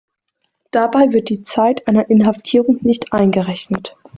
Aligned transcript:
Dabei 0.71 1.11
wird 1.13 1.29
die 1.29 1.43
Zeit 1.43 1.87
einer 1.87 2.09
Inhaftierung 2.09 2.79
nicht 2.81 3.13
eingerechnet. 3.13 3.95